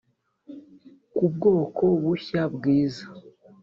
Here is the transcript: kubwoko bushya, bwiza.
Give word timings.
kubwoko 1.15 1.83
bushya, 2.03 2.41
bwiza. 2.55 3.05